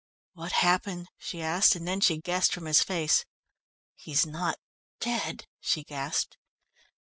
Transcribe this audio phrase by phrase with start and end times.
[0.33, 3.23] "What happened?" she asked, and then she guessed from his face.
[3.93, 4.57] "He's not
[4.99, 6.37] dead?" she gasped.